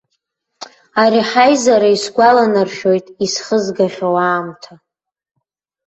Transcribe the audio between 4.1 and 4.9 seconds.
аамҭа.